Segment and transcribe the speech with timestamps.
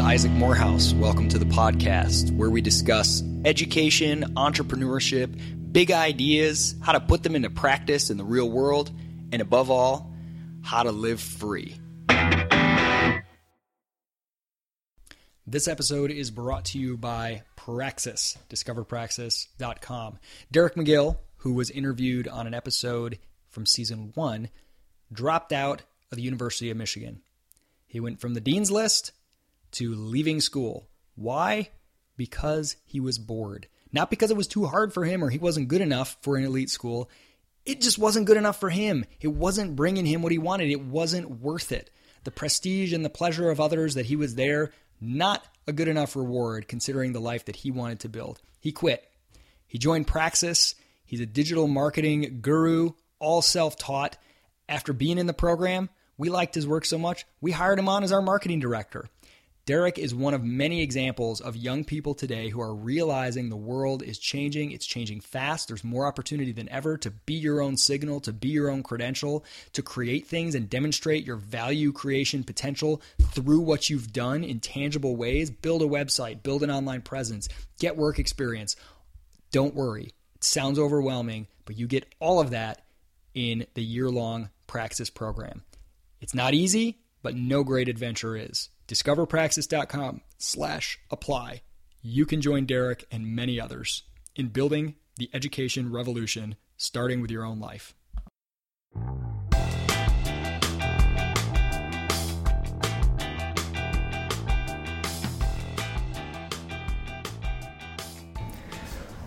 [0.00, 0.94] Isaac Morehouse.
[0.94, 7.36] Welcome to the podcast where we discuss education, entrepreneurship, big ideas, how to put them
[7.36, 8.90] into practice in the real world,
[9.32, 10.12] and above all,
[10.62, 11.76] how to live free.
[15.46, 20.18] This episode is brought to you by Praxis, discoverpraxis.com.
[20.50, 24.48] Derek Magill, who was interviewed on an episode from season one,
[25.12, 27.20] dropped out of the University of Michigan.
[27.86, 29.12] He went from the dean's list
[29.72, 30.88] to leaving school.
[31.14, 31.70] Why?
[32.16, 33.68] Because he was bored.
[33.92, 36.44] Not because it was too hard for him or he wasn't good enough for an
[36.44, 37.10] elite school.
[37.66, 39.04] It just wasn't good enough for him.
[39.20, 40.70] It wasn't bringing him what he wanted.
[40.70, 41.90] It wasn't worth it.
[42.24, 46.16] The prestige and the pleasure of others that he was there, not a good enough
[46.16, 48.40] reward considering the life that he wanted to build.
[48.60, 49.04] He quit.
[49.66, 50.74] He joined Praxis.
[51.04, 54.16] He's a digital marketing guru, all self taught.
[54.68, 58.04] After being in the program, we liked his work so much, we hired him on
[58.04, 59.08] as our marketing director.
[59.70, 64.02] Derek is one of many examples of young people today who are realizing the world
[64.02, 64.72] is changing.
[64.72, 65.68] It's changing fast.
[65.68, 69.44] There's more opportunity than ever to be your own signal, to be your own credential,
[69.74, 75.14] to create things and demonstrate your value creation potential through what you've done in tangible
[75.14, 75.52] ways.
[75.52, 78.74] Build a website, build an online presence, get work experience.
[79.52, 80.12] Don't worry.
[80.34, 82.82] It sounds overwhelming, but you get all of that
[83.34, 85.62] in the year long Praxis program.
[86.20, 91.62] It's not easy, but no great adventure is discoverpraxis.com slash apply.
[92.02, 94.02] You can join Derek and many others
[94.34, 97.94] in building the education revolution, starting with your own life.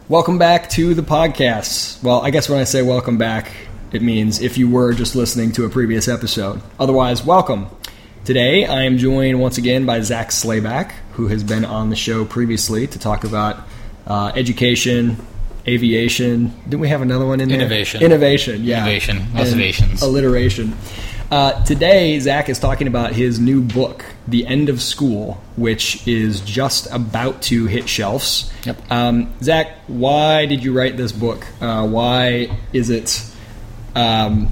[0.10, 2.04] Welcome back to the podcast.
[2.04, 3.50] Well, I guess when I say welcome back,
[3.94, 6.62] it means if you were just listening to a previous episode.
[6.80, 7.68] Otherwise, welcome.
[8.26, 12.24] Today, I am joined once again by Zak Slayback, who has been on the show
[12.24, 13.58] previously to talk about
[14.08, 15.18] uh, education,
[15.68, 16.54] aviation.
[16.64, 17.60] Didn't we have another one in there?
[17.60, 18.02] Innovation.
[18.02, 18.84] Innovation, yeah.
[18.84, 19.18] Innovation.
[19.18, 20.02] And Observations.
[20.02, 20.74] Alliteration.
[21.30, 26.40] Uh, today, Zak is talking about his new book, The End of School, which is
[26.40, 28.50] just about to hit shelves.
[28.64, 28.90] Yep.
[28.90, 31.46] Um, Zak, why did you write this book?
[31.60, 33.22] Uh, why is it?
[33.96, 34.50] Um,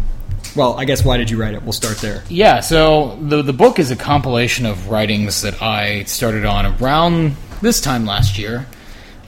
[0.55, 1.63] well, I guess why did you write it?
[1.63, 2.23] We'll start there.
[2.29, 7.35] Yeah, so the the book is a compilation of writings that I started on around
[7.61, 8.65] this time last year.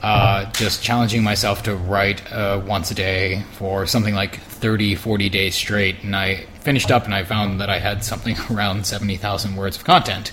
[0.02, 5.30] Uh, just challenging myself to write uh, once a day for something like 30, 40
[5.30, 6.02] days straight.
[6.02, 9.84] And I finished up and I found that I had something around 70,000 words of
[9.84, 10.32] content.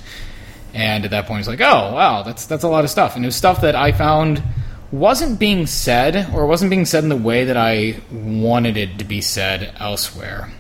[0.74, 3.16] And at that point, it's like, oh, wow, that's, that's a lot of stuff.
[3.16, 4.44] And it was stuff that I found
[4.92, 9.06] wasn't being said or wasn't being said in the way that I wanted it to
[9.06, 10.52] be said elsewhere.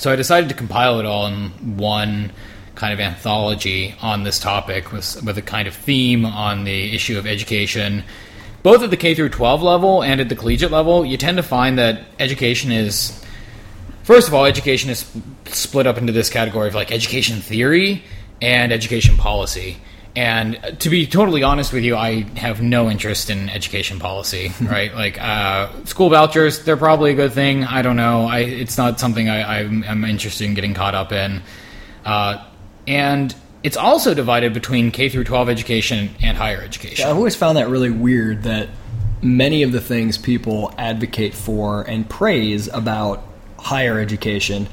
[0.00, 2.32] So I decided to compile it all in one
[2.74, 7.18] kind of anthology on this topic with, with a kind of theme on the issue
[7.18, 8.04] of education.
[8.62, 11.42] Both at the K through 12 level and at the collegiate level, you tend to
[11.42, 13.22] find that education is,
[14.02, 15.04] first of all, education is
[15.44, 18.02] split up into this category of like education theory
[18.40, 19.76] and education policy.
[20.16, 24.94] And to be totally honest with you, I have no interest in education policy, right?
[24.94, 27.64] like uh, school vouchers, they're probably a good thing.
[27.64, 28.26] I don't know.
[28.26, 31.42] I, it's not something I, I'm, I'm interested in getting caught up in.
[32.04, 32.44] Uh,
[32.88, 37.08] and it's also divided between K through 12 education and higher education.
[37.08, 38.68] I've always found that really weird that
[39.22, 43.22] many of the things people advocate for and praise about
[43.58, 44.66] higher education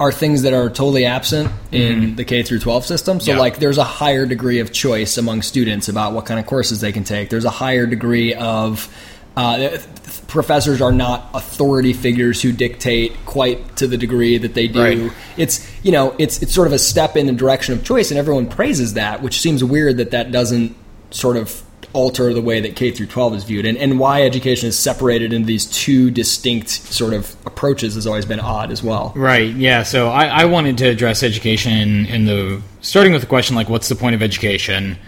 [0.00, 3.20] are things that are totally absent in the K through 12 system.
[3.20, 3.38] So Yeah.
[3.38, 6.90] like there's a higher degree of choice among students about what kind of courses they
[6.90, 7.28] can take.
[7.28, 8.88] There's a higher degree of
[9.36, 9.78] uh,
[10.26, 14.80] professors are not authority figures who dictate quite to the degree that they do.
[14.80, 15.12] Right.
[15.36, 18.18] It's you know it's it's sort of a step in the direction of choice, and
[18.18, 20.74] everyone praises that, which seems weird that that doesn't
[21.10, 24.68] sort of alter the way that K through 12 is viewed, and and why education
[24.68, 29.12] is separated into these two distinct sort of approaches has always been odd as well.
[29.16, 29.54] Right.
[29.54, 29.82] Yeah.
[29.82, 33.88] So I, I wanted to address education in, the starting with the question like, what's
[33.88, 34.98] the point of education?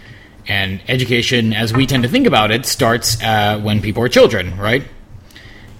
[0.47, 4.57] And education, as we tend to think about it, starts uh, when people are children,
[4.57, 4.83] right?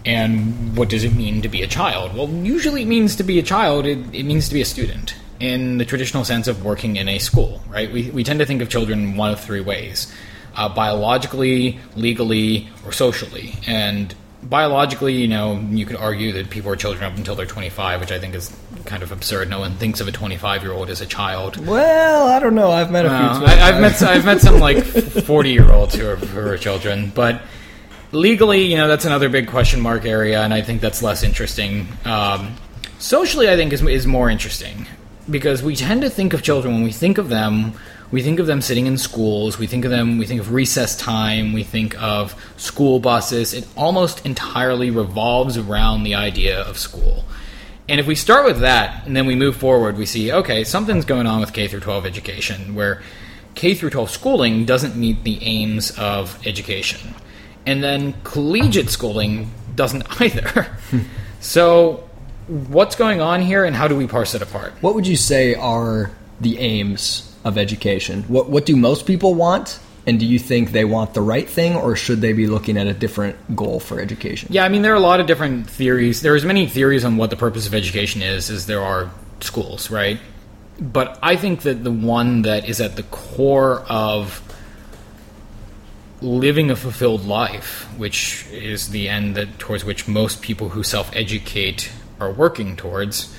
[0.05, 2.15] And what does it mean to be a child?
[2.15, 3.85] Well, usually it means to be a child.
[3.85, 7.19] It, it means to be a student in the traditional sense of working in a
[7.19, 7.91] school, right?
[7.91, 10.13] We we tend to think of children one of three ways:
[10.55, 13.53] uh, biologically, legally, or socially.
[13.67, 14.13] And
[14.43, 18.11] biologically, you know, you could argue that people are children up until they're 25, which
[18.11, 18.55] I think is
[18.85, 19.49] kind of absurd.
[19.49, 21.57] No one thinks of a 25 year old as a child.
[21.65, 22.71] Well, I don't know.
[22.71, 23.47] I've met a Uh, few.
[23.47, 27.11] I, I've met I've met some like 40 year olds who are, who are children,
[27.15, 27.41] but
[28.11, 31.87] legally, you know, that's another big question mark area, and I think that's less interesting.
[32.05, 32.55] Um,
[32.99, 34.85] socially, I think is is more interesting
[35.29, 37.73] because we tend to think of children when we think of them
[38.13, 40.95] we think of them sitting in schools, we think of them, we think of recess
[40.95, 43.55] time, we think of school buses.
[43.55, 47.25] It almost entirely revolves around the idea of school.
[47.89, 51.05] And if we start with that and then we move forward, we see okay, something's
[51.05, 53.01] going on with K through 12 education where
[53.55, 57.15] K through 12 schooling doesn't meet the aims of education.
[57.65, 60.77] And then collegiate schooling doesn't either.
[61.39, 62.07] so
[62.45, 64.73] what's going on here and how do we parse it apart?
[64.81, 68.23] What would you say are the aims of education?
[68.23, 69.79] What what do most people want?
[70.05, 72.87] And do you think they want the right thing, or should they be looking at
[72.87, 74.49] a different goal for education?
[74.51, 76.21] Yeah, I mean, there are a lot of different theories.
[76.21, 79.11] There are as many theories on what the purpose of education is as there are
[79.39, 80.19] schools, right?
[80.77, 84.41] But I think that the one that is at the core of
[86.21, 91.91] living a fulfilled life, which is the end that towards which most people who self-educate
[92.19, 93.33] are working towards,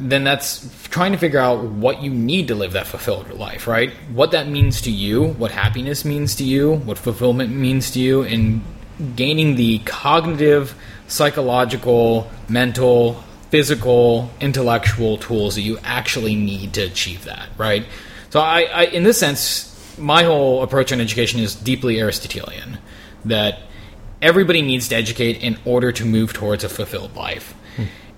[0.00, 3.90] then that's trying to figure out what you need to live that fulfilled life, right?
[4.12, 8.22] What that means to you, what happiness means to you, what fulfillment means to you,
[8.22, 8.62] and
[9.16, 10.74] gaining the cognitive,
[11.08, 17.86] psychological, mental, physical, intellectual tools that you actually need to achieve that, right?
[18.30, 22.78] So, I, I in this sense, my whole approach on education is deeply Aristotelian.
[23.24, 23.60] That
[24.22, 27.54] everybody needs to educate in order to move towards a fulfilled life.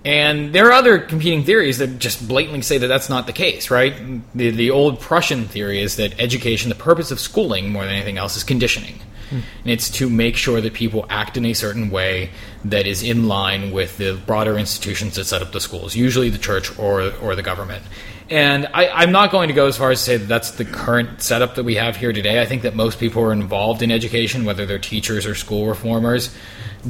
[0.05, 3.71] And there are other competing theories that just blatantly say that that's not the case,
[3.71, 3.95] right?
[4.35, 8.17] The, the old Prussian theory is that education, the purpose of schooling more than anything
[8.17, 9.01] else, is conditioning.
[9.29, 9.41] Hmm.
[9.63, 12.31] And it's to make sure that people act in a certain way
[12.65, 16.39] that is in line with the broader institutions that set up the schools, usually the
[16.39, 17.85] church or, or the government.
[18.31, 20.65] And I, am not going to go as far as to say that that's the
[20.65, 22.41] current setup that we have here today.
[22.41, 25.67] I think that most people who are involved in education, whether they're teachers or school
[25.67, 26.33] reformers,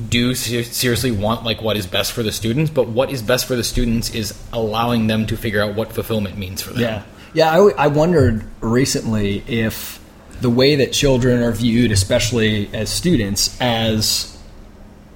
[0.08, 2.70] do ser- seriously want like what is best for the students.
[2.70, 6.36] But what is best for the students is allowing them to figure out what fulfillment
[6.36, 6.82] means for them.
[6.82, 7.02] Yeah,
[7.34, 7.50] yeah.
[7.50, 10.00] I, I wondered recently if
[10.40, 14.36] the way that children are viewed, especially as students, as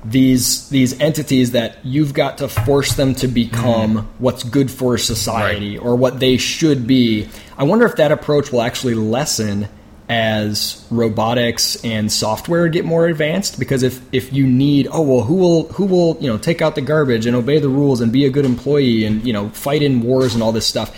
[0.04, 4.06] these these entities that you've got to force them to become mm.
[4.18, 5.84] what's good for society right.
[5.84, 7.28] or what they should be.
[7.56, 9.68] I wonder if that approach will actually lessen
[10.08, 15.34] as robotics and software get more advanced because if if you need oh well who
[15.34, 18.26] will who will you know take out the garbage and obey the rules and be
[18.26, 20.94] a good employee and you know fight in wars and all this stuff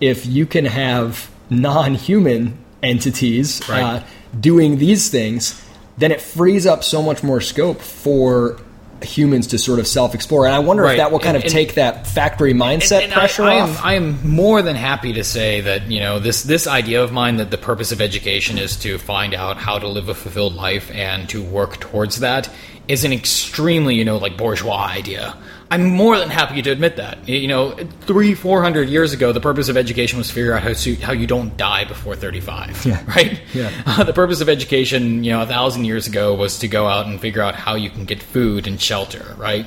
[0.00, 3.82] if you can have non-human entities right.
[3.82, 4.02] uh,
[4.40, 5.62] doing these things
[5.98, 8.58] then it frees up so much more scope for
[9.04, 10.46] humans to sort of self-explore.
[10.46, 10.92] And i wonder right.
[10.92, 13.60] if that will kind and, of and, take that factory mindset and, pressure I, I
[13.60, 13.78] off?
[13.78, 17.12] Am, I am more than happy to say that you know this this idea of
[17.12, 20.54] mine that the purpose of education is to find out how to live a fulfilled
[20.54, 22.48] life and to work towards that
[22.88, 25.36] is an extremely you know like bourgeois idea
[25.72, 27.26] I'm more than happy to admit that.
[27.26, 27.70] You know,
[28.02, 30.94] three, four hundred years ago, the purpose of education was to figure out how, to,
[30.96, 32.84] how you don't die before 35.
[32.84, 33.02] Yeah.
[33.12, 33.40] Right?
[33.54, 33.70] Yeah.
[33.86, 37.06] Uh, the purpose of education, you know, a thousand years ago was to go out
[37.06, 39.66] and figure out how you can get food and shelter, right?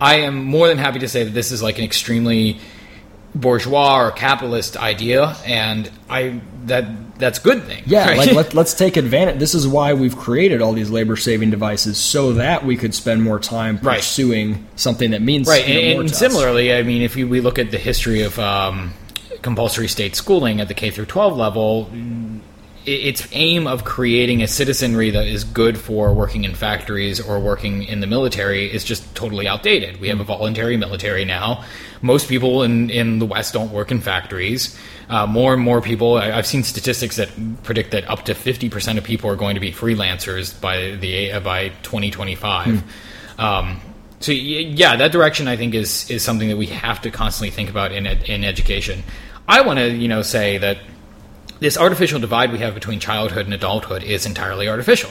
[0.00, 2.58] I am more than happy to say that this is like an extremely
[3.40, 7.82] bourgeois or capitalist idea, and I that that's good thing.
[7.86, 8.18] Yeah, right?
[8.18, 9.38] like let, let's take advantage.
[9.38, 13.22] This is why we've created all these labor saving devices so that we could spend
[13.22, 14.62] more time pursuing right.
[14.76, 15.66] something that means right.
[15.66, 18.38] You know, and, and similarly, I mean, if we, we look at the history of
[18.38, 18.92] um,
[19.42, 21.90] compulsory state schooling at the K through 12 level,
[22.86, 27.82] its aim of creating a citizenry that is good for working in factories or working
[27.82, 30.00] in the military is just totally outdated.
[30.00, 31.64] We have a voluntary military now.
[32.00, 34.78] Most people in, in the West don't work in factories.
[35.08, 37.28] Uh, more and more people, I, have seen statistics that
[37.64, 41.40] predict that up to 50% of people are going to be freelancers by the uh,
[41.40, 42.66] by 2025.
[42.66, 42.82] Mm.
[43.42, 43.80] Um,
[44.20, 47.68] so yeah, that direction I think is is something that we have to constantly think
[47.68, 49.02] about in in education.
[49.48, 50.78] I want to you know say that
[51.60, 55.10] this artificial divide we have between childhood and adulthood is entirely artificial.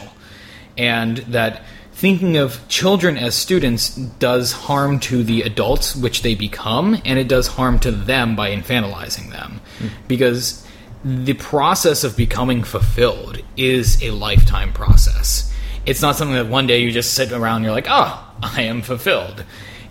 [0.78, 7.02] And that thinking of children as students does harm to the adults which they become,
[7.06, 9.62] and it does harm to them by infantilizing them.
[9.80, 9.90] Mm.
[10.08, 10.68] Because
[11.04, 15.54] the process of becoming fulfilled is a lifetime process.
[15.86, 18.64] It's not something that one day you just sit around and you're like, oh, I
[18.64, 19.44] am fulfilled.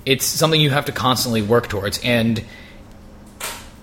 [0.05, 2.01] It's something you have to constantly work towards.
[2.05, 2.45] And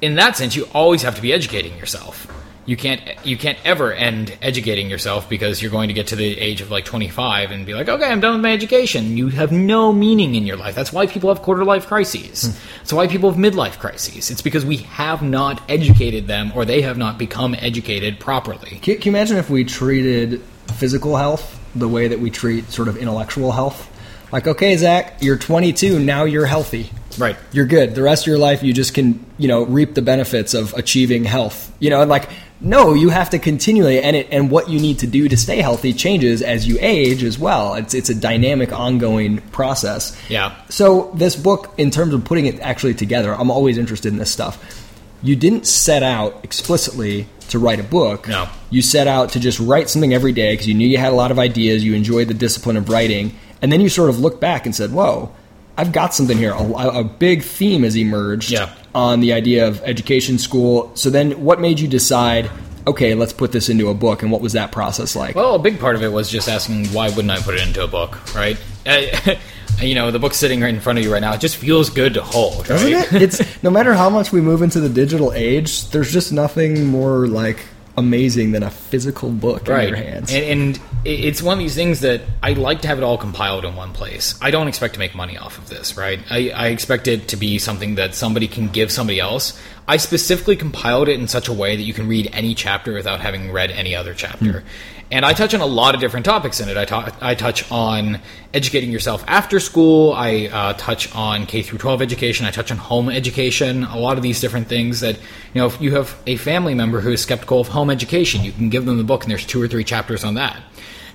[0.02, 2.28] in that sense, you always have to be educating yourself
[2.66, 6.40] you can't you can't ever end educating yourself because you're going to get to the
[6.40, 9.18] age of like 25 and be like okay i'm done with my education.
[9.18, 10.76] You have no meaning in your life.
[10.76, 12.44] That's why people have quarter life crises.
[12.44, 12.78] Hmm.
[12.78, 14.30] that's why people have midlife crises.
[14.30, 18.80] It's because we have not educated them or they have not become educated properly.
[18.82, 20.42] Can, can you imagine if we treated
[20.76, 23.88] physical health the way that we treat sort of intellectual health?
[24.32, 27.38] Like okay zak you're 22 now you're healthy Right.
[27.52, 27.96] You're good.
[27.96, 31.24] The rest of your life, you just can, you know, reap the benefits of achieving
[31.24, 31.72] health.
[31.80, 35.00] You know, and like, no, you have to continually, and it, and what you need
[35.00, 37.74] to do to stay healthy changes as you age as well.
[37.74, 40.16] It's it's a dynamic, ongoing process.
[40.30, 40.56] Yeah.
[40.70, 44.32] So this book, in terms of putting it actually together, I'm always interested in this
[44.32, 44.88] stuff.
[45.24, 48.28] You didn't set out explicitly to write a book.
[48.28, 48.48] No.
[48.70, 51.16] You set out to just write something every day because you knew you had a
[51.16, 51.84] lot of ideas.
[51.84, 54.92] You enjoyed the discipline of writing, and then you sort of looked back and said,
[54.92, 55.32] "Whoa."
[55.78, 56.52] I've got something here.
[56.52, 56.64] A,
[57.00, 58.74] a big theme has emerged Yeah.
[58.94, 60.92] on the idea of education, school.
[60.96, 62.50] So then, what made you decide?
[62.88, 65.36] Okay, let's put this into a book, and what was that process like?
[65.36, 67.84] Well, a big part of it was just asking why wouldn't I put it into
[67.84, 68.58] a book, right?
[68.86, 69.36] Uh,
[69.82, 71.34] you know, the book's sitting right in front of you right now.
[71.34, 73.14] It just feels good to hold, Doesn't right?
[73.14, 73.22] it?
[73.22, 77.28] It's no matter how much we move into the digital age, there's just nothing more
[77.28, 77.64] like
[77.98, 80.34] amazing than a physical book in your hands.
[80.34, 83.66] And, and it's one of these things that I like to have it all compiled
[83.66, 84.38] in one place.
[84.42, 86.20] I don't expect to make money off of this, right?
[86.30, 89.60] I, I expect it to be something that somebody can give somebody else.
[89.88, 93.20] I specifically compiled it in such a way that you can read any chapter without
[93.20, 94.60] having read any other chapter.
[94.62, 94.68] Hmm.
[95.12, 96.78] And I touch on a lot of different topics in it.
[96.78, 98.22] I, ta- I touch on
[98.54, 100.14] educating yourself after school.
[100.14, 102.46] I uh, touch on K through 12 education.
[102.46, 103.84] I touch on home education.
[103.84, 105.18] A lot of these different things that
[105.54, 105.68] you know.
[105.68, 108.86] If you have a family member who is skeptical of home education, you can give
[108.86, 110.62] them the book, and there's two or three chapters on that.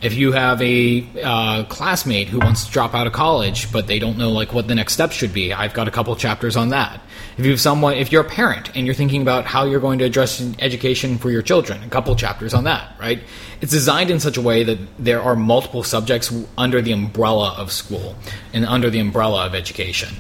[0.03, 3.99] If you have a uh, classmate who wants to drop out of college, but they
[3.99, 6.69] don't know like what the next steps should be, I've got a couple chapters on
[6.71, 7.01] that.
[7.39, 9.99] If you have someone, if you're a parent and you're thinking about how you're going
[10.01, 12.97] to address education for your children, a couple chapters on that.
[12.99, 13.21] Right?
[13.61, 17.73] It's designed in such a way that there are multiple subjects under the umbrella of
[17.73, 18.17] school
[18.53, 20.15] and under the umbrella of education.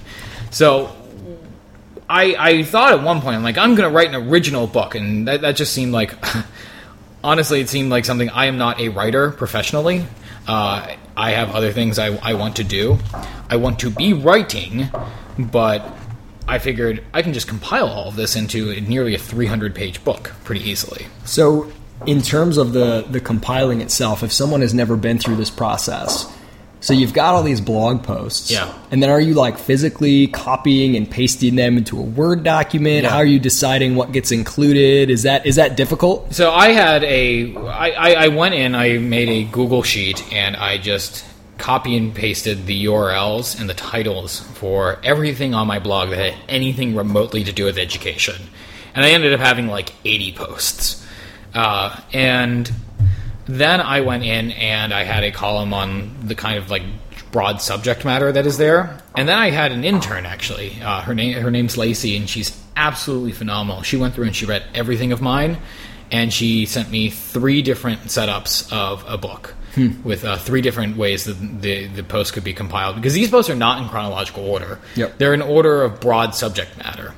[0.50, 0.95] So
[2.09, 4.95] I, I thought at one point, I'm like, I'm going to write an original book,
[4.95, 6.14] and that, that just seemed like,
[7.26, 10.06] honestly, it seemed like something I am not a writer professionally.
[10.47, 12.99] Uh, I have other things I, I want to do.
[13.50, 14.88] I want to be writing,
[15.37, 15.85] but
[16.47, 20.33] I figured I can just compile all of this into nearly a 300 page book
[20.45, 21.06] pretty easily.
[21.25, 21.71] So,
[22.06, 26.33] in terms of the the compiling itself, if someone has never been through this process,
[26.87, 28.73] so you've got all these blog posts, Yeah.
[28.93, 33.02] and then are you like physically copying and pasting them into a Word document?
[33.02, 33.11] Yeah.
[33.11, 35.11] How are you deciding what gets included?
[35.11, 36.33] Is that is that difficult?
[36.33, 40.55] So I had a, I, I, I went in, I made a Google sheet, and
[40.57, 41.25] I just
[41.59, 46.35] copy and pasted the URLs and the titles for everything on my blog that had
[46.49, 48.37] anything remotely to do with education.
[48.95, 51.05] And I ended up having like 80 posts.
[51.52, 52.71] Uh, and
[53.47, 56.83] then I went in and I had a column on the kind of like
[57.33, 58.99] broad subject matter that is there.
[59.17, 60.81] And then I had an intern actually.
[60.83, 63.83] Uh, her name her name's Lacey, and she's absolutely phenomenal.
[63.83, 65.59] She went through and she read everything of mine,
[66.11, 69.55] and she sent me three different setups of a book.
[70.05, 73.50] With uh, three different ways that the the post could be compiled because these posts
[73.50, 74.79] are not in chronological order.
[74.95, 75.19] Yep.
[75.19, 77.12] They're in order of broad subject matter.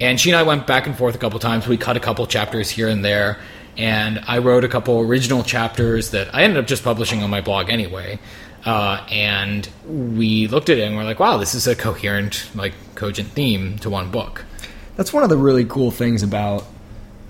[0.00, 1.68] And she and I went back and forth a couple times.
[1.68, 3.38] We cut a couple chapters here and there,
[3.76, 7.40] and I wrote a couple original chapters that I ended up just publishing on my
[7.40, 8.18] blog anyway.
[8.64, 12.74] Uh, and we looked at it and we're like, "Wow, this is a coherent, like,
[12.94, 14.44] cogent theme to one book."
[14.96, 16.64] That's one of the really cool things about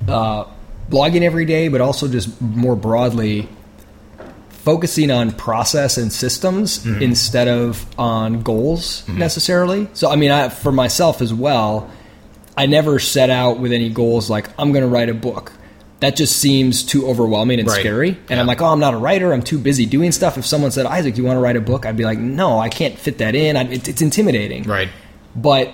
[0.09, 0.45] uh,
[0.91, 3.49] blogging every day, but also just more broadly
[4.51, 9.89] focusing on process and systems instead of on goals necessarily.
[9.93, 11.91] So, I mean, I, for myself as well,
[12.57, 15.53] I never set out with any goals like I'm going to write a book.
[16.03, 17.81] That just seems too overwhelming and Right.
[17.81, 18.09] scary.
[18.11, 18.41] And Yeah.
[18.41, 19.33] I'm like, oh, I'm not a writer.
[19.33, 20.37] I'm too busy doing stuff.
[20.37, 21.87] If someone said, Isaac, you want to write a book?
[21.87, 23.57] I'd be like, no, I can't fit that in.
[23.57, 24.89] I, it, it's intimidating Right.
[25.35, 25.73] but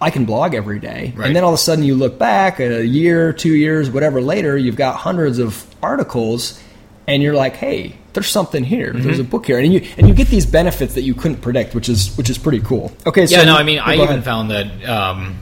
[0.00, 1.12] I can blog every day.
[1.14, 1.26] Right.
[1.26, 4.56] And then all of a sudden you look back a year, two years, whatever later,
[4.56, 6.58] you've got hundreds of articles
[7.06, 8.92] and you're like, hey, there's something here.
[8.94, 9.20] There's Mm-hmm.
[9.20, 9.58] a book here.
[9.58, 12.38] And you and you get these benefits that you couldn't predict, which is which is
[12.38, 12.92] pretty cool.
[13.06, 14.24] Okay, so Yeah, no, I mean, I even ahead.
[14.24, 15.38] found that um,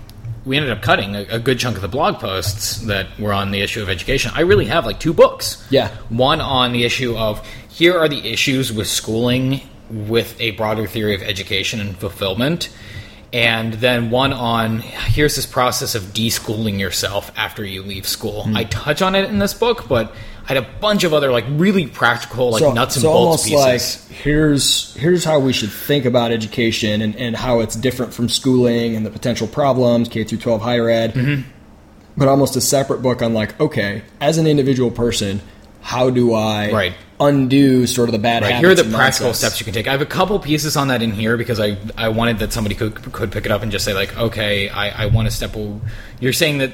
[0.49, 3.51] we ended up cutting a, a good chunk of the blog posts that were on
[3.51, 4.33] the issue of education.
[4.35, 5.65] I really have like two books.
[5.71, 5.95] Yeah.
[6.09, 11.15] One on the issue of here are the issues with schooling with a broader theory
[11.15, 12.71] of education and fulfillment.
[13.31, 18.45] And then one on here's this process of deschooling yourself after you leave school.
[18.45, 18.57] Hmm.
[18.57, 20.15] I touch on it in this book, but
[20.49, 24.09] I had a bunch of other like really practical, like nuts and so bolts pieces.
[24.09, 28.31] like here's here's how we should think about education and, and how it's different from
[28.31, 31.13] schooling and the potential problems K through 12 higher ed.
[31.13, 31.51] Mm-hmm.
[32.17, 35.43] But almost a separate book on like okay, as an individual person,
[35.83, 36.95] how do I Right.
[37.21, 38.57] undo sort of the bad Right.
[38.57, 39.39] Here are the practical nonsense?
[39.39, 39.87] steps you can take.
[39.87, 42.75] I have a couple pieces on that in here because I I wanted that somebody
[42.75, 45.55] could could pick it up and just say like, okay, I, I want to step.
[46.21, 46.73] You're saying that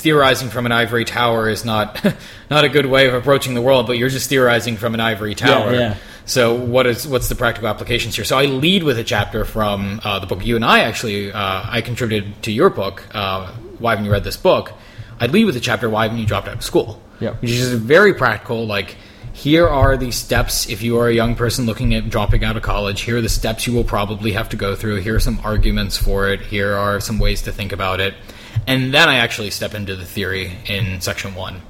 [0.00, 2.04] theorizing from an ivory tower is not
[2.50, 5.34] not a good way of approaching the world, but you're just theorizing from an ivory
[5.34, 5.72] tower.
[5.74, 5.96] yeah.
[6.26, 8.24] So what is what's the practical applications here?
[8.24, 11.62] So I lead with a chapter from uh, the book you and I actually uh,
[11.64, 13.02] I contributed to your book.
[13.12, 14.72] Uh, Why haven't you read this book?
[15.18, 15.90] I lead with a chapter.
[15.90, 17.00] Why haven't you dropped out of school?
[17.20, 17.34] Yeah.
[17.34, 18.66] which is very practical.
[18.66, 18.96] Like
[19.32, 22.62] here are the steps if you are a young person looking at dropping out of
[22.62, 23.02] college.
[23.02, 24.96] Here are the steps you will probably have to go through.
[24.96, 26.40] Here are some arguments for it.
[26.40, 28.14] Here are some ways to think about it.
[28.66, 31.62] And then I actually step into the theory in section one.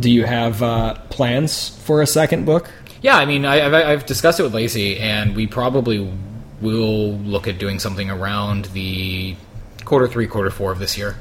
[0.00, 2.70] Do you have uh, plans for a second book?
[3.02, 6.12] Yeah, I mean, I, I've, I've discussed it with Lacey, and we probably
[6.60, 9.36] will look at doing something around the
[9.84, 11.16] quarter three, quarter four of this year.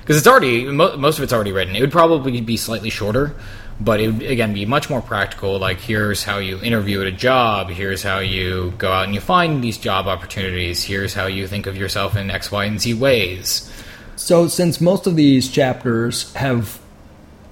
[0.00, 1.76] Because it's already, mo- most of it's already written.
[1.76, 3.34] It would probably be slightly shorter,
[3.78, 5.58] but it would, again, be much more practical.
[5.58, 9.20] Like, here's how you interview at a job, here's how you go out and you
[9.20, 12.94] find these job opportunities, here's how you think of yourself in X, Y, and Z
[12.94, 13.70] ways.
[14.18, 16.78] So, since most of these chapters have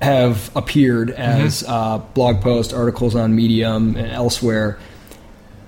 [0.02, 1.72] have appeared as Mm-hmm.
[1.72, 4.78] uh, blog posts, articles on Medium and elsewhere,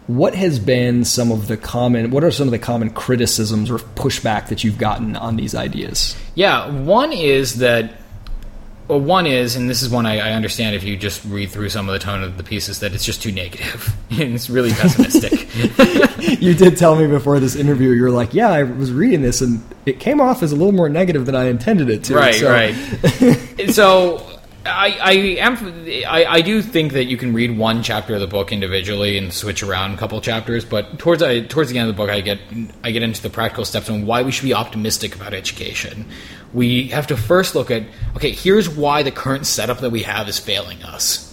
[0.09, 2.11] what has been some of the common?
[2.11, 6.17] What are some of the common criticisms or pushback that you've gotten on these ideas?
[6.35, 7.93] Yeah, one is that.
[8.89, 11.69] Well, one is, and this is one I, I understand if you just read through
[11.69, 13.95] some of the tone of the pieces, that it's just too negative.
[14.11, 15.47] it's really pessimistic.
[16.41, 19.43] you did tell me before this interview, you were like, "Yeah, I was reading this,
[19.43, 22.35] and it came off as a little more negative than I intended it to." right,
[22.35, 22.75] So- right.
[23.75, 25.57] so I, I am,
[26.07, 29.33] I, I do think that you can read one chapter of the book individually and
[29.33, 32.21] switch around a couple chapters, but towards I, towards the end of the book, I
[32.21, 32.39] get
[32.85, 36.07] I get into the practical steps on why we should be optimistic about education.
[36.55, 37.85] We have to first look at
[38.17, 41.25] okay, here's why the current setup that we have is failing us.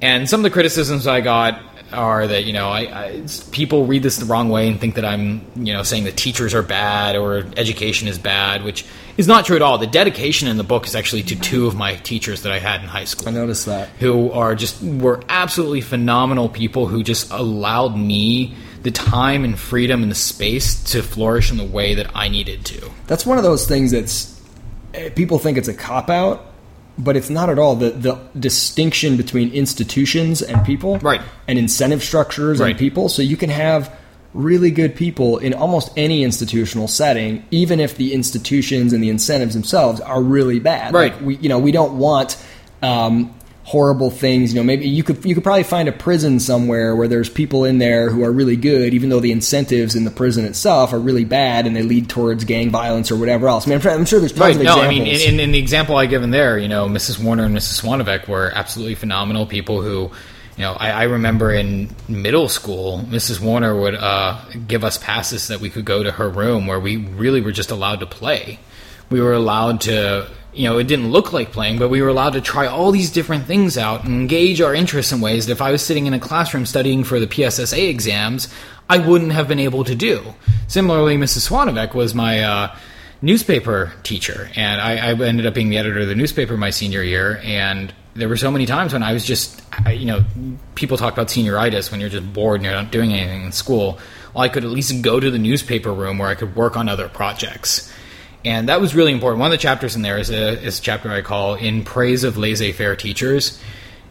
[0.00, 4.02] And some of the criticisms I got are that you know I, I people read
[4.02, 7.16] this the wrong way and think that I'm you know saying that teachers are bad
[7.16, 8.84] or education is bad, which
[9.16, 9.78] is not true at all.
[9.78, 12.82] The dedication in the book is actually to two of my teachers that I had
[12.82, 13.88] in high school I noticed that.
[14.00, 20.02] who are just were absolutely phenomenal people who just allowed me the time and freedom
[20.02, 22.90] and the space to flourish in the way that I needed to.
[23.06, 24.41] That's one of those things that's
[25.14, 26.46] people think it's a cop out,
[26.98, 27.74] but it's not at all.
[27.76, 31.20] The the distinction between institutions and people, Right.
[31.48, 32.70] and incentive structures Right.
[32.70, 33.08] and people.
[33.08, 33.90] So you can have
[34.34, 39.52] really good people in almost any institutional setting, even if the institutions and the incentives
[39.54, 40.94] themselves are really bad.
[40.94, 41.12] Right.
[41.12, 42.36] Like we, you know, we don't want.
[42.82, 43.30] Um,
[43.64, 47.06] horrible things you know maybe you could you could probably find a prison somewhere where
[47.06, 50.44] there's people in there who are really good even though the incentives in the prison
[50.44, 53.76] itself are really bad and they lead towards gang violence or whatever else i mean
[53.76, 54.66] i'm, trying- I'm sure there's tons Right.
[54.66, 57.22] of No, I mean, in, in, the example I given there, you know, Mrs.
[57.22, 57.80] Warner and Mrs.
[57.80, 60.10] Swanovec were absolutely phenomenal people who,
[60.56, 63.40] you know, I, I remember in middle school, Mrs.
[63.40, 66.96] Warner would uh, give us passes that we could go to her room where we
[66.96, 68.58] really were just allowed to play.
[69.08, 72.34] We were allowed to, you know, it didn't look like playing, but we were allowed
[72.34, 75.62] to try all these different things out and engage our interests in ways that if
[75.62, 78.48] I was sitting in a classroom studying for the PSSA exams,
[78.88, 80.34] I wouldn't have been able to do.
[80.68, 81.48] Similarly, Mrs.
[81.48, 82.76] Swanovec was my uh,
[83.22, 87.02] newspaper teacher, and I, I ended up being the editor of the newspaper my senior
[87.02, 87.40] year.
[87.42, 90.24] And there were so many times when I was just, I, you know,
[90.74, 93.98] people talk about senioritis when you're just bored and you're not doing anything in school.
[94.34, 96.88] Well, I could at least go to the newspaper room where I could work on
[96.88, 97.90] other projects.
[98.44, 99.40] And that was really important.
[99.40, 102.24] One of the chapters in there is a, is a chapter I call In Praise
[102.24, 103.60] of Laissez Faire Teachers.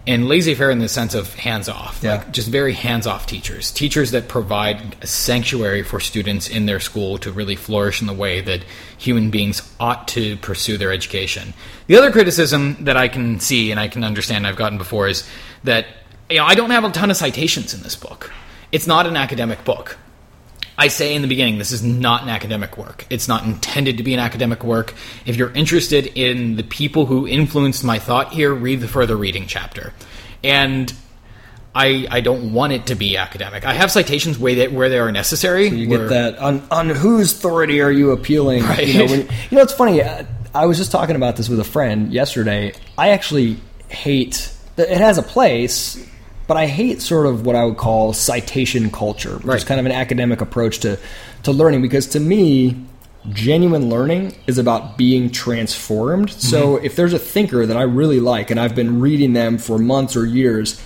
[0.07, 2.13] And laissez faire in the sense of hands off, Yeah.
[2.15, 6.79] like just very hands off teachers, teachers that provide a sanctuary for students in their
[6.79, 8.61] school to really flourish in the way that
[8.97, 11.53] human beings ought to pursue their education.
[11.85, 15.23] The other criticism that I can see and I can understand I've gotten before is
[15.65, 15.85] that
[16.31, 18.31] you know I don't have a ton of citations in this book.
[18.71, 19.99] It's not an academic book.
[20.81, 23.05] I say in the beginning, this is not an academic work.
[23.11, 24.95] It's not intended to be an academic work.
[25.27, 29.45] If you're interested in the people who influenced my thought here, read the further reading
[29.45, 29.93] chapter.
[30.43, 30.91] And
[31.75, 33.63] I, I don't want it to be academic.
[33.63, 35.67] I have citations where they, where they are necessary.
[35.67, 38.87] you where- get that on on whose authority are you appealing Right.
[38.87, 40.23] you know when, you know it's funny uh,
[40.55, 45.17] i was just talking about this with a friend yesterday i actually hate it has
[45.17, 45.97] a place
[46.47, 49.85] but i hate sort of what i would call citation culture which is kind of
[49.85, 50.97] an academic approach to
[51.43, 52.85] to learning because to me
[53.29, 56.29] genuine learning is about being transformed.
[56.29, 56.39] Mm-hmm.
[56.39, 59.77] So if there's a thinker that i really like and i've been reading them for
[59.77, 60.81] months or years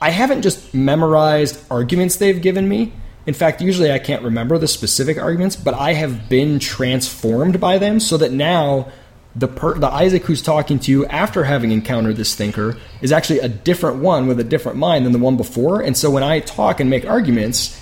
[0.00, 2.92] I haven't just memorized arguments they've given me.
[3.26, 7.78] In fact, usually I can't remember the specific arguments, but I have been transformed by
[7.78, 8.88] them so that now
[9.38, 13.40] the per- the Isaac who's talking to you after having encountered this thinker is actually
[13.40, 15.82] a different one with a different mind than the one before.
[15.82, 17.78] And so when I talk and make arguments,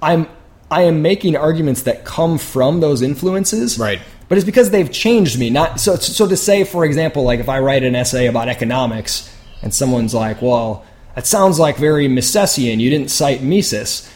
[0.00, 0.28] I'm
[0.70, 3.78] I am making arguments that come from those influences.
[3.78, 4.00] Right.
[4.28, 5.50] But it's because they've changed me.
[5.50, 9.28] Not so so to say, for example, like if I write an essay about economics
[9.60, 10.84] and someone's like, "Well,
[11.14, 12.78] that sounds like very Misesian.
[12.78, 14.08] You didn't cite Mises.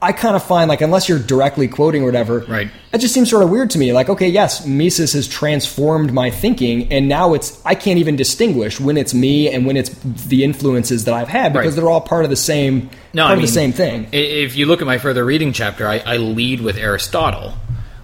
[0.00, 2.70] I kind of find like unless you're directly quoting or whatever, Right.
[2.92, 3.92] It just seems sort of weird to me.
[3.92, 8.78] Like, okay, yes, Mises has transformed my thinking, and now it's I can't even distinguish
[8.80, 9.90] when it's me and when it's
[10.28, 11.80] the influences that I've had because Right.
[11.82, 14.06] they're all part of the same No, part I of the same thing.
[14.12, 17.54] If you look at my further reading chapter, I, I lead with Aristotle,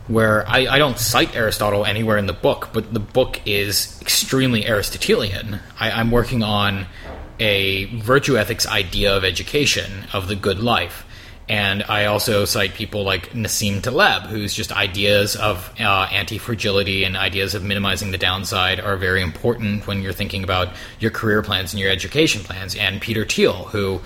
[0.09, 4.67] where I, I don't cite Aristotle anywhere in the book, but the book is extremely
[4.67, 5.61] Aristotelian.
[5.79, 6.87] I, I'm working on
[7.41, 11.04] a virtue ethics idea of education, of the good life.
[11.49, 17.05] And I also cite people like Nassim Taleb, whose just ideas of uh, anti fragility
[17.05, 21.43] and ideas of minimizing the downside are very important when you're thinking about your career
[21.43, 22.75] plans and your education plans.
[22.75, 24.01] And Peter Thiel, who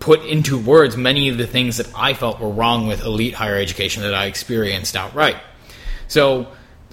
[0.00, 3.56] put into words many of the things that I felt were wrong with elite higher
[3.56, 5.36] education that I experienced outright.
[6.08, 6.48] So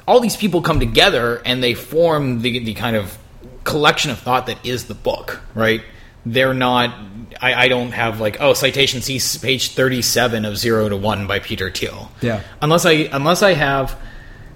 [0.08, 3.17] all these people come together and they form the, the kind of
[3.63, 5.82] collection of thought that is the book, right?
[6.26, 6.94] They're not.
[7.42, 11.28] I, I don't have like oh citation C page thirty seven of zero to one
[11.28, 12.12] by Peter Thiel.
[12.22, 12.42] Yeah.
[12.62, 13.98] Unless I unless I have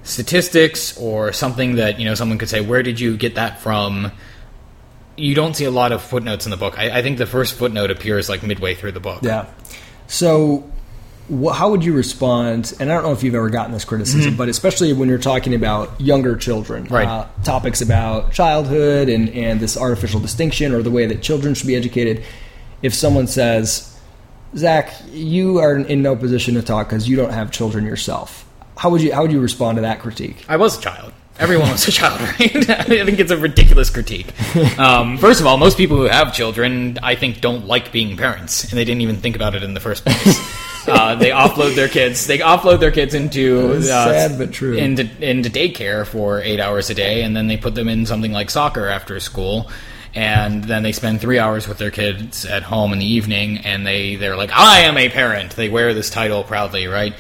[0.04, 4.12] statistics or something that you know someone could say where did you get that from.
[5.17, 6.78] You don't see a lot of footnotes in the book.
[6.78, 9.23] I, I think the first footnote appears like midway through the book.
[9.23, 9.45] Yeah.
[10.08, 10.69] So,
[11.53, 12.73] how would you respond?
[12.79, 15.53] And I don't know if you've ever gotten this criticism, but especially when you're talking
[15.55, 16.93] about younger children, Mm-hmm.
[16.93, 17.07] Right.
[17.07, 21.67] uh, topics about childhood and, and this artificial distinction or the way that children should
[21.67, 22.23] be educated.
[22.81, 23.97] If someone says,
[24.55, 28.45] Zak, you are in no position to talk because you don't have children yourself,
[28.77, 30.45] how would you how would you respond to that critique?
[30.47, 31.11] I was a child.
[31.39, 32.69] Everyone was a child, right?
[32.69, 34.27] I think it's a ridiculous critique.
[34.79, 38.63] Um, first of all, most people who have children, I think, don't like being parents,
[38.63, 40.39] and they didn't even think about it in the first place.
[40.88, 42.28] uh, they offload their kids.
[42.28, 44.76] They offload their kids into uh, Sad but true.
[44.76, 48.32] into into daycare for eight hours a day, and then they put them in something
[48.32, 49.69] like soccer after school.
[50.13, 53.86] And then they spend three hours with their kids at home in the evening, and
[53.86, 57.13] they they're like, "I am a parent." They wear this title proudly, right?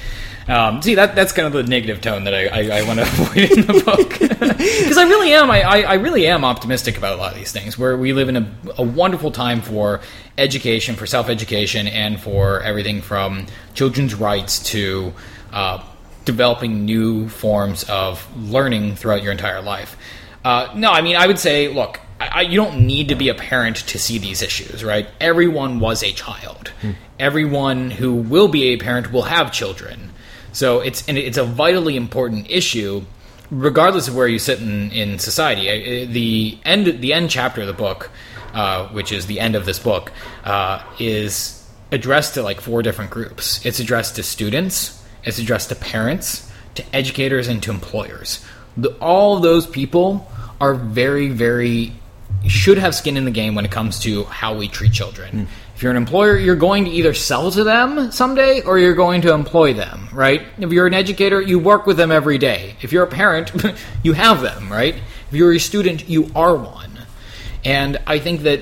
[0.47, 3.05] Um, see, that that's kind of the negative tone that I, I, I want to
[3.21, 5.49] avoid in the book because I really am.
[5.49, 7.79] I, I, really am optimistic about a lot of these things.
[7.79, 10.01] Where we live in a, a wonderful time for
[10.37, 15.13] education, for self education, and for everything from children's rights to
[15.51, 15.83] uh,
[16.25, 19.97] developing new forms of learning throughout your entire life.
[20.43, 23.29] Uh, no, I mean, I would say, look, I, I, you don't need to be
[23.29, 25.07] a parent to see these issues, right?
[25.19, 26.71] Everyone was a child.
[27.19, 30.11] Everyone who will be a parent will have children.
[30.55, 33.03] So it's and it's a vitally important issue,
[33.51, 36.05] regardless of where you sit in, in society.
[36.05, 38.09] The end the end chapter of the book,
[38.53, 40.13] uh, which is the end of this book,
[40.45, 43.65] uh, is addressed to like four different groups.
[43.65, 48.43] It's addressed to students, it's addressed to parents, to educators, and to employers.
[48.77, 51.91] The, all those people are very, very
[52.47, 55.47] should have skin in the game when it comes to how we treat children.
[55.75, 59.21] If you're an employer, you're going to either sell to them someday or you're going
[59.23, 60.41] to employ them, right?
[60.57, 62.77] If you're an educator, you work with them every day.
[62.81, 63.51] If you're a parent,
[64.03, 64.95] you have them, right?
[64.95, 66.91] If you're a student, you are one.
[67.65, 68.61] And I think that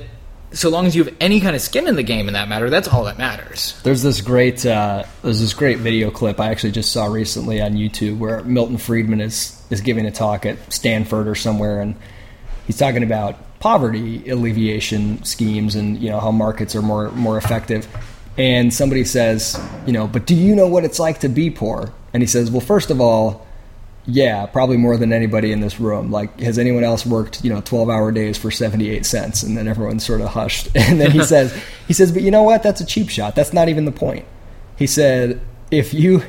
[0.54, 2.72] so long as you have any kind of skin in the game in that matter,
[2.72, 3.80] that's all that matters.
[3.84, 7.74] There's this great uh, there's this great video clip I actually just saw recently on
[7.74, 11.96] YouTube where Milton Friedman is is giving a talk at Stanford or somewhere, and
[12.66, 17.88] he's talking about poverty alleviation schemes and you know how markets are more more effective.
[18.38, 21.94] And somebody says, you know, but do you know what it's like to be poor?
[22.14, 23.48] And he says, well, first of all,
[24.06, 26.12] yeah, probably more than anybody in this room.
[26.12, 29.44] Like, has anyone else worked, you know, 12 hour days for 78 cents?
[29.44, 30.68] And then everyone's sort of hushed.
[30.76, 32.64] And then he says, he says, but you know what?
[32.64, 33.34] That's a cheap shot.
[33.34, 34.26] That's not even the point.
[34.78, 35.40] He said,
[35.72, 36.24] if you,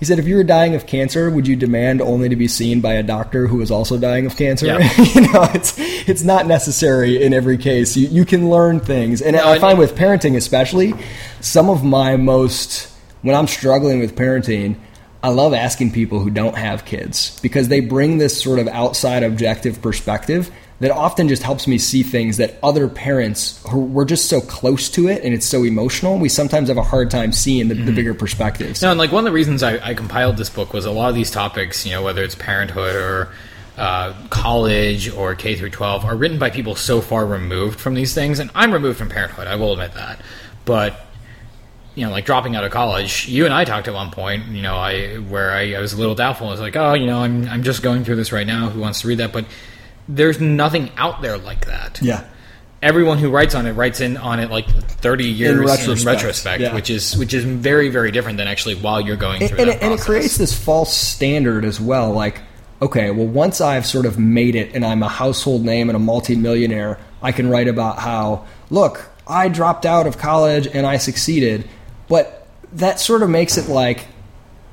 [0.00, 2.80] he said, if you were dying of cancer, would you demand only to be seen
[2.80, 4.64] by a doctor who is also dying of cancer?
[4.64, 4.78] Yeah.
[5.14, 7.98] you know, it's, it's not necessary in every case.
[7.98, 9.20] You, you can learn things.
[9.20, 10.94] And I and- find with parenting, especially,
[11.42, 14.76] some of my most, when I'm struggling with parenting,
[15.22, 19.22] I love asking people who don't have kids because they bring this sort of outside
[19.22, 24.28] objective perspective that often just helps me see things that other parents who we're just
[24.28, 26.18] so close to it and it's so emotional.
[26.18, 28.80] We sometimes have a hard time seeing the, the bigger perspectives.
[28.80, 31.10] No, and like one of the reasons I, I compiled this book was a lot
[31.10, 33.28] of these topics, you know, whether it's parenthood or
[33.76, 38.14] uh, college or K through 12, are written by people so far removed from these
[38.14, 38.38] things.
[38.38, 40.20] And I'm removed from parenthood, I will admit that.
[40.64, 40.98] But
[41.94, 44.62] you know, like dropping out of college, you and I talked at one point, you
[44.62, 46.46] know, I where I, I was a little doubtful.
[46.46, 48.70] I was like, oh, you know, I'm I'm just going through this right now.
[48.70, 49.32] Who wants to read that?
[49.32, 49.44] But
[50.10, 52.00] there's nothing out there like that.
[52.02, 52.26] Yeah.
[52.82, 56.62] Everyone who writes on it writes in on it like 30 years in retrospect, retrospect,
[56.62, 56.74] yeah.
[56.74, 59.82] which is which is very very different than actually while you're going through and it,
[59.82, 62.12] and it creates this false standard as well.
[62.12, 62.40] Like,
[62.80, 66.00] okay, well, once I've sort of made it and I'm a household name and a
[66.00, 71.68] multimillionaire, I can write about how, look, I dropped out of college and I succeeded.
[72.08, 74.06] But that sort of makes it like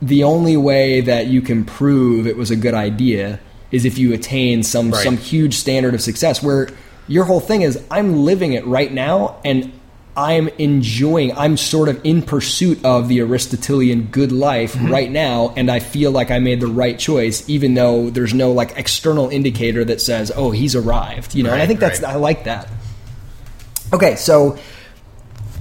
[0.02, 4.14] the only way that you can prove it was a good idea is if you
[4.14, 5.04] attain some Right.
[5.04, 6.70] some huge standard of success where
[7.08, 9.72] your whole thing is I'm living it right now and
[10.16, 14.92] I'm enjoying I'm sort of in pursuit of the Aristotelian good life Mm-hmm.
[14.92, 18.52] right now and I feel like I made the right choice even though there's no
[18.52, 22.14] like external indicator that says oh he's arrived you know and I think that's right.
[22.14, 22.68] I like that
[23.94, 24.58] okay so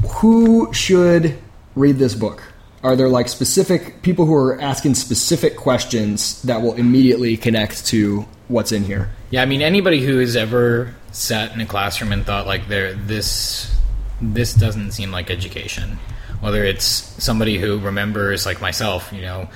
[0.08, 1.36] who should
[1.74, 2.42] read this book?
[2.86, 8.24] Are there like specific people who are asking specific questions that will immediately connect to
[8.46, 9.10] what's in here?
[9.30, 12.94] Yeah, I mean anybody who has ever sat in a classroom and thought like there
[12.94, 13.76] this
[14.22, 15.98] this doesn't seem like education.
[16.38, 19.48] Whether it's somebody who remembers like myself, you know,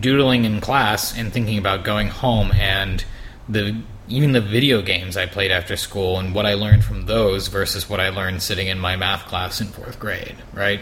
[0.00, 3.04] doodling in class and thinking about going home and
[3.48, 7.46] the even the video games I played after school and what I learned from those
[7.46, 10.80] versus what I learned sitting in my math class in 4th grade, right?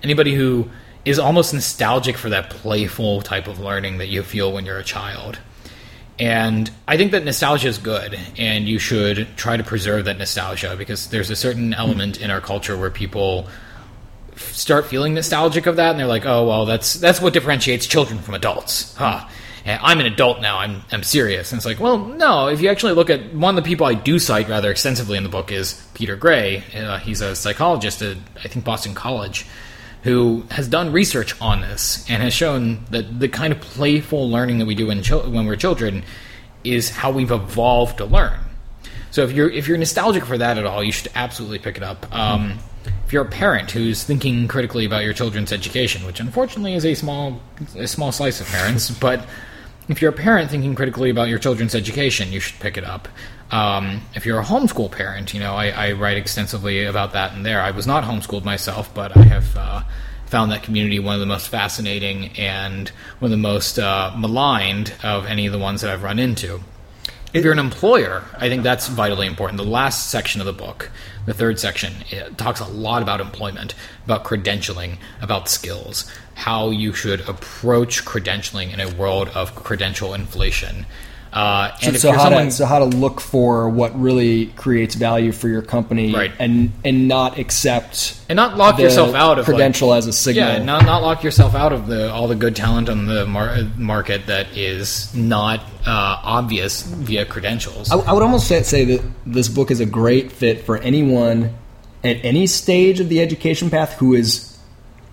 [0.00, 0.70] Anybody who
[1.08, 4.84] is almost nostalgic for that playful type of learning that you feel when you're a
[4.84, 5.38] child.
[6.18, 10.74] And I think that nostalgia is good, and you should try to preserve that nostalgia
[10.76, 13.46] because there's a certain element in our culture where people
[14.36, 18.18] start feeling nostalgic of that, and they're like, "Oh, well, that's that's what differentiates children
[18.18, 19.26] from adults." Huh.
[19.66, 20.58] I'm an adult now.
[20.58, 21.52] I'm I'm serious.
[21.52, 22.48] And it's like, well, no.
[22.48, 25.24] If you actually look at one of the people I do cite rather extensively in
[25.24, 26.62] the book is Peter Gray.
[26.74, 29.46] Uh, he's a psychologist at I think Boston College,
[30.08, 34.58] who has done research on this and has shown that the kind of playful learning
[34.58, 36.02] that we do when we're children
[36.64, 38.38] is how we've evolved to learn.
[39.10, 41.82] So if you're if you're nostalgic for that at all, you should absolutely pick it
[41.82, 42.12] up.
[42.14, 42.58] Um,
[43.04, 46.94] if you're a parent who's thinking critically about your children's education, which unfortunately is a
[46.94, 47.40] small
[47.76, 49.26] a small slice of parents, but
[49.88, 53.08] if you're a parent thinking critically about your children's education, you should pick it up.
[53.50, 57.42] Um, if you're a homeschool parent, you know I, I write extensively about that in
[57.42, 57.62] there.
[57.62, 59.82] I was not homeschooled myself, but I have uh,
[60.26, 64.92] found that community one of the most fascinating and one of the most uh, maligned
[65.02, 66.60] of any of the ones that I've run into.
[67.30, 69.58] If you're an employer, I think that's vitally important.
[69.58, 70.90] The last section of the book,
[71.26, 71.92] the third section,
[72.38, 73.74] talks a lot about employment,
[74.06, 80.86] about credentialing, about skills, how you should approach credentialing in a world of credential inflation.
[81.32, 84.94] Uh, and if so how someone, to so how to look for what really creates
[84.94, 86.32] value for your company Right.
[86.38, 90.48] and and not accept and not lock yourself out of like- credential as a signal.
[90.48, 93.58] Yeah, not not lock yourself out of the all the good talent on the mar-
[93.76, 97.90] market that is not uh, obvious via credentials.
[97.90, 101.54] I, I would almost say, say that this book is a great fit for anyone
[102.02, 104.56] at any stage of the education path who is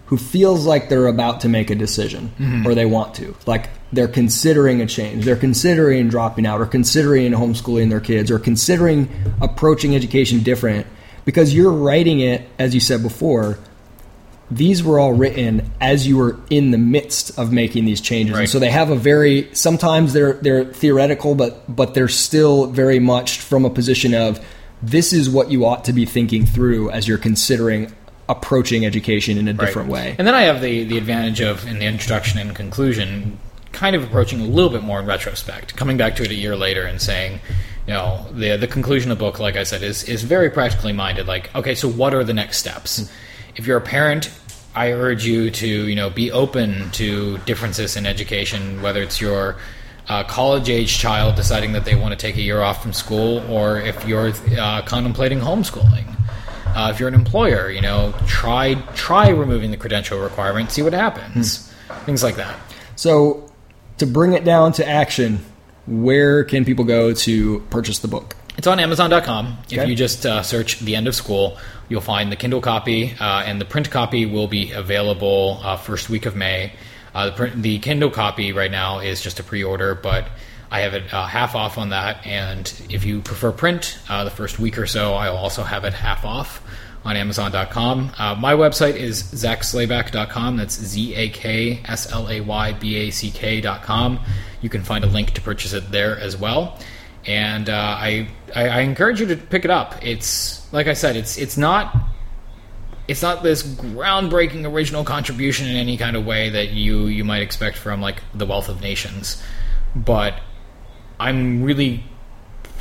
[0.06, 2.68] who feels like they're about to make a decision Mm-hmm.
[2.68, 7.32] or they want to like they're considering a change they're considering dropping out or considering
[7.32, 9.10] homeschooling their kids or considering
[9.42, 10.86] approaching education different
[11.26, 13.58] because you're writing it as you said before
[14.52, 18.34] these were all written as you were in the midst of making these changes.
[18.34, 18.50] And Right.
[18.50, 23.40] so they have a very sometimes they're they're theoretical but but they're still very much
[23.40, 24.40] from a position of
[24.84, 27.92] this is what you ought to be thinking through as you're considering
[28.30, 29.66] approaching education in a Right.
[29.66, 30.16] different way.
[30.20, 33.40] And then I have the, the advantage of, in the introduction and conclusion,
[33.76, 36.56] kind of approaching a little bit more in retrospect, coming back to it a year
[36.56, 37.42] later and saying,
[37.86, 40.94] you know, the the conclusion of the book, like I said, is is very practically
[40.94, 41.28] minded.
[41.28, 43.12] Like, okay, so what are the next steps?
[43.56, 44.32] If you're a parent,
[44.74, 49.58] I urge you to, you know, be open to differences in education, whether it's your
[50.08, 53.40] uh, college age child deciding that they want to take a year off from school,
[53.52, 56.08] or if you're uh, contemplating homeschooling.
[56.76, 60.94] Uh, if you're an employer, you know, try try removing the credential requirement, see what
[60.94, 61.72] happens.
[62.06, 62.58] Things like that.
[62.98, 63.45] So
[63.98, 65.44] to bring it down to action,
[65.88, 68.36] where can people go to purchase the book?
[68.58, 69.58] It's on Amazon.com.
[69.70, 71.58] If you just uh, search "The End of School,"
[71.90, 76.10] you'll find the Kindle copy, uh, and the print copy will be available uh, first
[76.10, 76.74] week of May.
[77.14, 80.28] Uh, the, print, the Kindle copy right now is just a pre-order, but
[80.72, 82.26] I have it uh, half off on that.
[82.26, 85.94] And if you prefer print, uh, the first week or so, I'll also have it
[85.94, 86.62] half off
[87.06, 88.12] on Amazon.com.
[88.18, 90.58] Uh, my website is zakslayback.com.
[90.58, 94.20] That's Z A K S L A Y B A C K.com.
[94.62, 96.78] You can find a link to purchase it there as well
[97.28, 99.96] and uh, I, I I encourage you to pick it up.
[100.06, 101.96] It's like I said, it's it's not
[103.08, 107.42] it's not this groundbreaking original contribution in any kind of way that you you might
[107.42, 109.42] expect from like the Wealth of Nations,
[109.96, 110.40] but
[111.20, 112.04] I'm really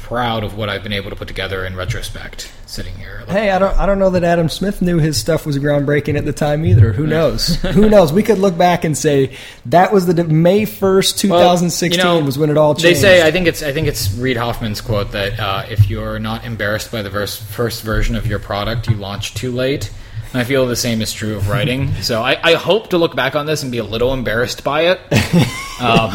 [0.05, 2.53] proud of what I've been able to put together in retrospect.
[2.67, 5.59] Sitting here, hey, I don't, I don't know that Adam Smith knew his stuff was
[5.59, 6.93] groundbreaking at the time either.
[6.93, 7.57] Who knows?
[7.63, 8.13] Who knows?
[8.13, 9.37] We could look back and say
[9.67, 12.75] that was the May first, two thousand sixteen, Well, you know, was when it all
[12.75, 12.85] changed.
[12.85, 16.19] They say I think it's I think it's Reid Hoffman's quote that uh, if you're
[16.19, 19.91] not embarrassed by the verse, first version of your product, you launch too late.
[20.35, 21.95] And I feel the same is true of writing.
[22.03, 24.87] so I, I hope to look back on this and be a little embarrassed by
[24.87, 25.01] it.
[25.81, 26.13] Um,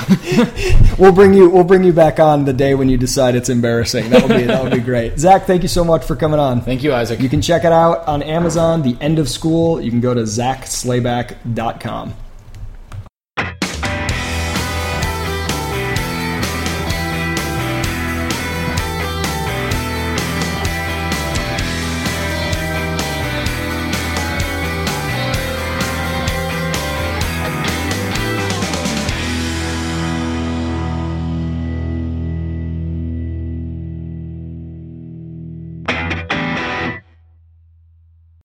[0.97, 4.09] we'll bring you, we'll bring you back on the day when you decide it's embarrassing.
[4.09, 5.19] That would be, that would be great.
[5.19, 6.61] Zak, thank you so much for coming on.
[6.61, 7.19] thank you, Isaac.
[7.19, 8.83] You can check it out on Amazon.
[8.83, 9.81] The End of School.
[9.81, 12.13] You can go to zakslayback.com.